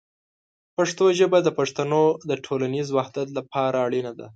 [0.75, 4.27] پښتو ژبه د پښتنو د ټولنیز وحدت لپاره اړینه ده.